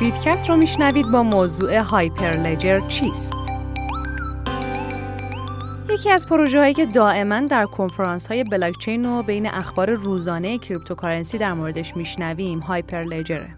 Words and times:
Bitcast 0.00 0.50
رو 0.50 0.56
میشنوید 0.56 1.10
با 1.10 1.22
موضوع 1.22 1.76
Hyperledger 1.76 2.80
چیست؟ 2.88 3.34
یکی 5.90 6.10
از 6.10 6.26
پروژه 6.26 6.58
هایی 6.58 6.74
که 6.74 6.86
دائما 6.86 7.40
در 7.40 7.66
کنفرانس 7.66 8.26
های 8.26 8.44
بلاکچین 8.44 9.06
و 9.06 9.22
بین 9.22 9.46
اخبار 9.46 9.90
روزانه 9.90 10.58
cryptocurrency 10.58 11.38
در 11.38 11.54
موردش 11.54 11.96
میشنویم 11.96 12.58
Hyperledger 12.58 13.34
ه. 13.34 13.48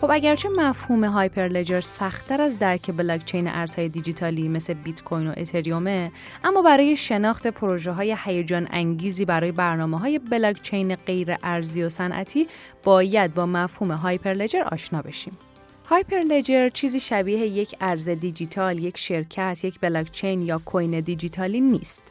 خب 0.00 0.10
اگرچه 0.10 0.48
مفهوم 0.48 1.04
Hyperledger 1.04 1.80
سختتر 1.80 2.40
از 2.40 2.58
درک 2.58 2.90
بلاکچین 2.90 3.48
ارزهای 3.48 3.88
دیجیتالی 3.88 4.48
مثل 4.48 4.74
بیت 4.74 5.02
کوین 5.02 5.28
و 5.28 5.34
اتریومه 5.36 6.12
اما 6.44 6.62
برای 6.62 6.96
شناخت 6.96 7.46
پروژه 7.46 7.92
های 7.92 8.16
هیجان 8.24 8.68
انگیزی 8.70 9.24
برای 9.24 9.52
برنامه 9.52 9.98
های 9.98 10.18
بلاکچین 10.18 10.96
غیر 10.96 11.36
ارزی 11.42 11.82
و 11.82 11.88
صنعتی 11.88 12.48
باید 12.84 13.34
با 13.34 13.46
مفهوم 13.46 13.90
Hyperledger 13.90 14.62
آشنا 14.72 15.02
بشیم. 15.02 15.38
Hyperledger 15.86 16.68
چیزی 16.68 17.00
شبیه 17.00 17.38
یک 17.38 17.76
ارز 17.80 18.08
دیجیتال، 18.08 18.78
یک 18.78 18.98
شرکت، 18.98 19.58
یک 19.64 19.80
بلاکچین 19.80 20.42
یا 20.42 20.58
coin 20.58 21.00
دیجیتالی 21.00 21.60
نیست. 21.60 22.02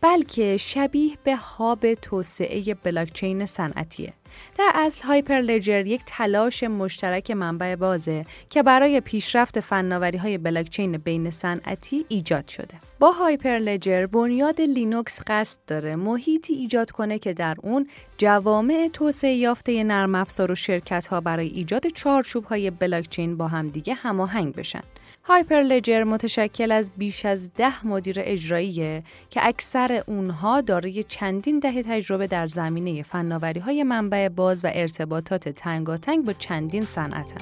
بلکه 0.00 0.56
شبیه 0.56 1.18
به 1.24 1.36
hub 1.36 1.94
توسعه 1.94 2.74
بلاکچین 2.74 3.46
صنعتیه. 3.46 4.12
در 4.58 4.72
اصل 4.74 5.02
Hyperledger 5.02 5.86
یک 5.86 6.00
تلاش 6.06 6.62
مشترک 6.62 7.30
منبع 7.30 7.76
بازه 7.76 8.26
که 8.50 8.62
برای 8.62 9.00
پیشرفت 9.00 9.60
فناوری 9.60 10.18
های 10.18 10.38
بلاکچین 10.38 10.98
بین 10.98 11.30
صنعتی 11.30 12.06
ایجاد 12.08 12.48
شده. 12.48 12.74
با 12.98 13.10
Hyperledger 13.10 14.06
بنیاد 14.06 14.60
لینوکس 14.60 15.20
قصد 15.26 15.58
داره 15.66 15.96
محیطی 15.96 16.54
ایجاد 16.54 16.90
کنه 16.90 17.18
که 17.18 17.32
در 17.32 17.56
اون 17.62 17.88
جوامع 18.18 18.90
توسعه 18.92 19.34
یافته 19.34 19.84
نرم 19.84 20.14
افزار 20.14 20.52
و 20.52 20.54
شرکت 20.54 21.06
ها 21.06 21.20
برای 21.20 21.48
ایجاد 21.48 21.86
چارچوب 21.86 22.44
های 22.44 22.70
بلاکچین 22.70 23.36
با 23.36 23.48
همدیگه 23.48 23.94
هماهنگ 23.94 24.54
بشن. 24.54 24.82
هایپرلجر 25.28 26.04
متشکل 26.04 26.72
از 26.72 26.90
بیش 26.96 27.24
از 27.26 27.54
ده 27.54 27.86
مدیر 27.86 28.16
اجراییه 28.18 29.02
که 29.30 29.46
اکثر 29.46 29.85
اونها 29.92 30.60
دارای 30.60 31.02
چندین 31.02 31.58
دهه 31.58 31.82
تجربه 31.82 32.26
در 32.26 32.48
زمینه 32.48 33.02
فناوری 33.02 33.60
های 33.60 33.82
منبع 33.82 34.28
باز 34.28 34.64
و 34.64 34.70
ارتباطات 34.74 35.48
تنگاتنگ 35.48 36.24
با 36.24 36.32
چندین 36.32 36.84
صنعتن. 36.84 37.40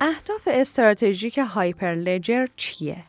اهداف 0.00 0.48
استراتژیک 0.52 1.38
هایپرلجر 1.38 2.46
چیه؟ 2.56 3.04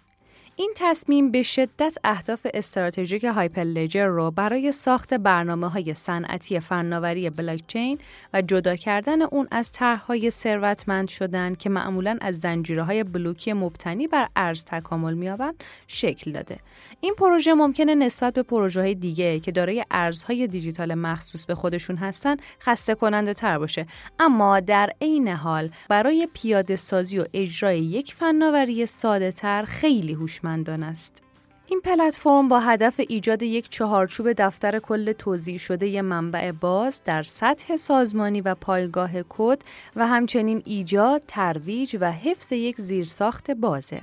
این 0.56 0.74
تصمیم 0.76 1.32
به 1.32 1.44
شدت 1.44 1.98
اهداف 2.04 2.48
استراتژیک 2.54 3.24
هایپرلجر 3.24 4.06
رو 4.06 4.32
برای 4.32 4.72
ساخت 4.72 5.14
برنامه 5.14 5.68
های 5.70 5.94
صنعتی 5.94 6.60
فناوری 6.60 7.30
بلاکچین 7.30 8.00
و 8.34 8.42
جدا 8.42 8.76
کردن 8.76 9.22
اون 9.22 9.48
از 9.52 9.72
طرحهای 9.72 10.30
ثروتمند 10.30 11.08
شدن 11.08 11.56
که 11.56 11.70
معمولا 11.70 12.18
از 12.22 12.40
زنجیرهای 12.40 13.04
بلوکی 13.04 13.54
مبتنی 13.54 14.08
بر 14.08 14.28
ارز 14.36 14.64
تکامل 14.64 15.14
می‌یابند 15.14 15.64
شکل 15.88 16.32
داده. 16.32 16.58
این 17.02 17.14
پروژه 17.18 17.54
ممکنه 17.54 17.96
نسبت 17.96 18.34
به 18.34 18.44
پروژه 18.44 18.82
های 18.82 18.96
دیگه 18.96 19.40
که 19.40 19.52
دارای 19.52 19.86
ارزهای 19.92 20.48
دیجیتال 20.48 20.94
مخصوص 20.94 21.46
به 21.46 21.56
خودشون 21.56 21.96
هستن 21.96 22.38
خسته 22.62 22.96
کننده 22.96 23.34
تر 23.34 23.58
باشه 23.58 23.86
اما 24.20 24.60
در 24.60 24.90
عین 25.02 25.28
حال 25.28 25.70
برای 25.90 26.28
پیاده 26.34 26.76
سازی 26.76 27.20
و 27.20 27.26
اجرای 27.34 27.80
یک 27.80 28.14
فناوری 28.14 28.86
ساده 28.86 29.32
تر 29.32 29.64
خیلی 29.64 30.14
هوش 30.14 30.43
هوشمندان 30.44 30.84
است. 30.84 31.24
این 31.68 31.82
پلتفرم 31.82 32.48
با 32.48 32.60
هدف 32.60 33.00
ایجاد 33.10 33.44
یک 33.44 33.70
چهارچوب 33.70 34.34
دفتر 34.38 34.80
کل 34.80 35.12
توضیح 35.12 35.58
شده 35.58 36.02
منبع 36.02 36.52
باز 36.52 37.02
در 37.06 37.24
سطح 37.24 37.76
سازمانی 37.76 38.42
و 38.42 38.56
پایگاه 38.56 39.12
کد 39.30 39.62
و 39.96 40.08
همچنین 40.08 40.62
ایجاد، 40.66 41.22
ترویج 41.28 41.98
و 42.02 42.12
حفظ 42.12 42.52
یک 42.52 42.82
زیرساخت 42.82 43.52
بازه. 43.52 44.02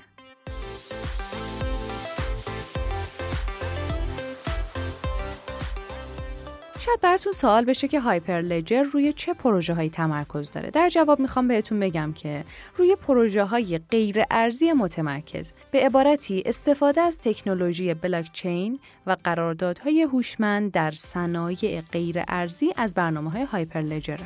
شاید 6.81 7.01
براتون 7.01 7.33
سوال 7.33 7.65
بشه 7.65 7.89
که 7.89 8.01
هایپرلجر 8.01 8.83
روی 8.83 9.13
چه 9.13 9.35
پروژه 9.35 9.75
هایی 9.75 9.91
تمرکز 9.91 10.51
داره. 10.51 10.71
در 10.71 10.89
جواب 10.89 11.21
می‌خوام 11.21 11.49
بهتون 11.49 11.81
بگم 11.81 12.13
که 12.13 12.45
روی 12.77 12.97
پروژه 12.97 13.45
های 13.45 13.79
غیر 13.79 14.23
ارزی 14.31 14.73
متمرکز 14.73 15.53
به 15.71 15.87
عبارتی 15.87 16.43
استفاده 16.47 17.01
از 17.01 17.19
تکنولوژی 17.19 17.95
بلاکچین 17.95 18.81
و 19.07 19.17
قراردادهای 19.25 20.03
هوشمند 20.03 20.73
در 20.73 20.91
صنایع 20.91 21.81
غیر 21.81 22.23
ارزی 22.29 22.73
از 22.77 22.95
برنامه 22.95 23.31
های 23.31 23.43
هایپرلجر 23.43 24.19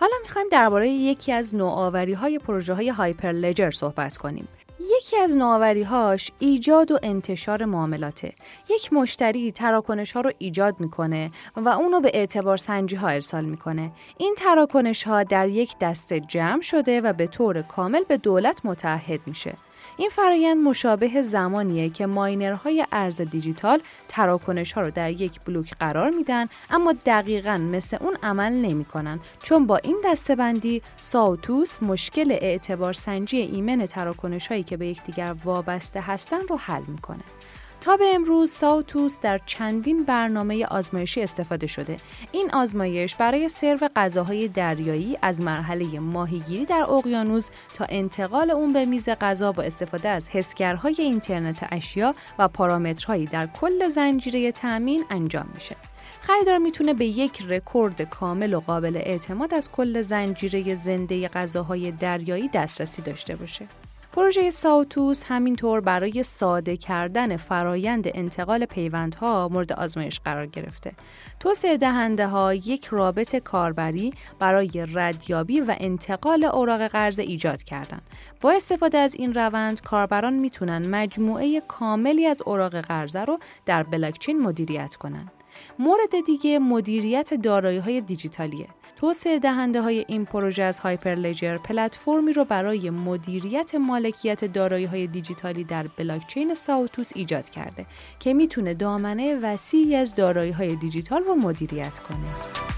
حالا 0.00 0.14
می‌خوایم 0.22 0.48
درباره 0.52 0.88
یکی 0.88 1.32
از 1.32 1.54
نوآوری 1.54 2.12
های 2.12 2.38
پروژه 2.38 2.74
های 2.74 2.88
هایپرلجر 2.88 3.70
صحبت 3.70 4.16
کنیم. 4.16 4.48
یکی 4.90 5.16
از 5.16 5.36
هاش 5.86 6.30
ایجاد 6.38 6.92
و 6.92 6.98
انتشار 7.02 7.64
معاملاته. 7.64 8.32
یک 8.70 8.92
مشتری 8.92 9.52
تراکنش 9.52 10.12
ها 10.12 10.20
رو 10.20 10.32
ایجاد 10.38 10.80
می‌کنه 10.80 11.30
و 11.56 11.68
اونو 11.68 12.00
به 12.00 12.10
اعتبار 12.14 12.56
سنجی 12.56 12.96
ها 12.96 13.08
ارسال 13.08 13.44
می‌کنه. 13.44 13.92
این 14.18 14.34
تراکنش 14.38 15.02
ها 15.02 15.22
در 15.22 15.48
یک 15.48 15.78
دسته 15.80 16.20
جمع 16.20 16.62
شده 16.62 17.00
و 17.00 17.12
به 17.12 17.26
طور 17.26 17.62
کامل 17.62 18.04
به 18.04 18.16
دولت 18.16 18.60
متحد 18.64 19.20
میشه. 19.26 19.54
این 19.96 20.10
فرایند 20.10 20.64
مشابه 20.64 21.22
زمانیه 21.22 21.90
که 21.90 22.06
ماینرهای 22.06 22.86
ارز 22.92 23.20
دیجیتال 23.20 23.80
تراکنش 24.08 24.72
ها 24.72 24.80
رو 24.80 24.90
در 24.90 25.10
یک 25.10 25.40
بلوک 25.40 25.74
قرار 25.80 26.10
میدن 26.10 26.48
اما 26.70 26.94
دقیقا 27.06 27.56
مثل 27.72 27.96
اون 28.00 28.16
عمل 28.22 28.52
نمی‌کنن 28.52 29.20
چون 29.42 29.66
با 29.66 29.76
این 29.76 29.96
دستبندی 30.04 30.82
ساوتوس 30.96 31.82
مشکل 31.82 32.32
اعتبار 32.32 32.92
سنجی 32.92 33.36
ایمن 33.36 33.86
تراکنش 33.86 34.48
هایی 34.48 34.62
که 34.62 34.76
به 34.76 34.86
یکدیگر 34.86 35.34
وابسته 35.44 36.00
هستن 36.00 36.40
رو 36.48 36.56
حل 36.56 36.82
می‌کنه. 36.88 37.24
تا 37.82 37.96
به 37.96 38.14
امروز 38.14 38.50
ساوتوس 38.50 39.18
در 39.20 39.40
چندین 39.46 40.04
برنامه 40.04 40.66
آزمایشی 40.66 41.22
استفاده 41.22 41.66
شده. 41.66 41.96
این 42.32 42.50
آزمایش 42.54 43.14
برای 43.14 43.48
سرو 43.48 43.88
غذاهای 43.96 44.48
دریایی 44.48 45.18
از 45.22 45.40
مرحله 45.40 46.00
ماهیگیری 46.00 46.64
در 46.64 46.82
اقیانوس 46.90 47.50
تا 47.74 47.86
انتقال 47.88 48.50
اون 48.50 48.72
به 48.72 48.84
میز 48.84 49.08
غذا 49.08 49.52
با 49.52 49.62
استفاده 49.62 50.08
از 50.08 50.28
حسگرهای 50.28 50.96
اینترنت 50.98 51.68
اشیا 51.72 52.14
و 52.38 52.48
پارامترهایی 52.48 53.26
در 53.26 53.46
کل 53.46 53.88
زنجیره 53.88 54.52
تأمین 54.52 55.04
انجام 55.10 55.48
میشه. 55.54 55.76
خریدار 56.20 56.58
می‌تونه 56.58 56.94
به 56.94 57.06
یک 57.06 57.42
رکورد 57.48 58.02
کامل 58.02 58.54
و 58.54 58.60
قابل 58.60 58.96
اعتماد 58.96 59.54
از 59.54 59.70
کل 59.70 60.02
زنجیره 60.02 60.74
زنده 60.74 61.28
غذاهای 61.28 61.90
دریایی 61.90 62.48
دسترسی 62.48 63.02
داشته 63.02 63.36
باشه. 63.36 63.66
پروژه 64.12 64.50
ساوتوس 64.50 65.24
همینطور 65.26 65.80
برای 65.80 66.22
ساده 66.22 66.76
کردن 66.76 67.36
فرایند 67.36 68.04
انتقال 68.14 68.64
پیوندها 68.64 69.48
مورد 69.52 69.72
آزمایش 69.72 70.20
قرار 70.20 70.46
گرفته. 70.46 70.92
توسعه 71.40 71.76
دهنده 71.76 72.26
ها 72.26 72.54
یک 72.54 72.84
رابط 72.84 73.36
کاربری 73.36 74.14
برای 74.38 74.86
ردیابی 74.94 75.60
و 75.60 75.76
انتقال 75.80 76.44
اوراق 76.44 76.86
قرض 76.86 77.18
ایجاد 77.18 77.62
کردند. 77.62 78.02
با 78.40 78.50
استفاده 78.50 78.98
از 78.98 79.14
این 79.14 79.34
روند 79.34 79.82
کاربران 79.82 80.34
می‌تونن 80.34 80.88
مجموعه 80.88 81.62
کاملی 81.68 82.26
از 82.26 82.42
اوراق 82.46 82.80
قرضه 82.80 83.24
رو 83.24 83.38
در 83.66 83.82
بلاکچین 83.82 84.42
مدیریت 84.42 84.94
کنند. 84.94 85.30
مورد 85.78 86.24
دیگه 86.26 86.58
مدیریت 86.58 87.34
دارایی 87.34 87.78
های 87.78 88.00
دیجیتالیه. 88.00 88.68
توسعه 89.02 89.38
دهنده 89.38 89.80
های 89.80 90.04
این 90.08 90.24
پروژه 90.24 90.62
از 90.62 90.80
هایپرلجر 90.80 91.56
پلتفرمی 91.56 92.32
رو 92.32 92.44
برای 92.44 92.90
مدیریت 92.90 93.74
مالکیت 93.74 94.44
دارایی 94.44 94.84
های 94.84 95.06
دیجیتالی 95.06 95.64
در 95.64 95.86
بلاکچین 95.96 96.54
ساوتوس 96.54 97.12
ایجاد 97.14 97.50
کرده 97.50 97.86
که 98.18 98.34
می‌تونه 98.34 98.74
دامنه 98.74 99.38
وسیعی 99.42 99.96
از 99.96 100.14
دارایی 100.14 100.52
های 100.52 100.76
دیجیتال 100.76 101.22
رو 101.22 101.34
مدیریت 101.34 101.98
کنه. 101.98 102.71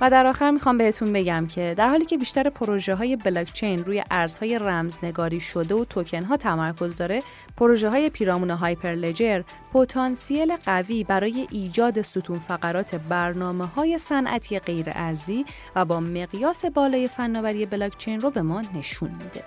و 0.00 0.10
در 0.10 0.26
آخر 0.26 0.50
می‌خوام 0.50 0.78
بهتون 0.78 1.12
بگم 1.12 1.46
که 1.46 1.74
در 1.76 1.88
حالی 1.88 2.04
که 2.04 2.18
بیشتر 2.18 2.50
پروژه 2.50 2.94
های 2.94 3.16
بلاکچین 3.16 3.84
روی 3.84 4.02
ارزهای 4.10 4.58
رمزنگاری 4.58 5.40
شده 5.40 5.74
و 5.74 5.84
توکن 5.84 6.24
ها 6.24 6.36
تمرکز 6.36 6.94
داره 6.94 7.22
پروژه 7.56 7.88
های 7.90 8.10
پیرامون 8.10 8.50
هایپرلجر 8.50 9.42
پتانسیل 9.72 10.56
قوی 10.56 11.04
برای 11.04 11.46
ایجاد 11.50 12.02
ستون 12.02 12.38
فقرات 12.38 12.94
برنامه 12.94 13.66
های 13.66 13.98
صنعتی 13.98 14.58
غیر 14.58 14.86
ارزی 14.88 15.44
و 15.76 15.84
با 15.84 16.00
مقیاس 16.00 16.64
بالای 16.64 17.08
فناوری 17.08 17.66
بلاکچین 17.66 18.20
رو 18.20 18.30
به 18.30 18.42
ما 18.42 18.62
نشون 18.74 19.10
میده. 19.10 19.44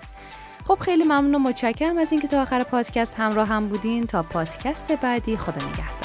خب 0.68 0.74
خیلی 0.74 1.04
ممنون 1.04 1.34
و 1.34 1.38
متشکرم 1.38 1.98
از 1.98 2.12
اینکه 2.12 2.28
تا 2.28 2.42
آخر 2.42 2.62
پادکست 2.62 3.14
همراه 3.20 3.48
هم 3.48 3.68
بودین. 3.68 4.06
تا 4.06 4.22
پادکست 4.22 4.92
بعدی 4.92 5.36
خدا 5.36 5.68
نگهدار. 5.68 6.03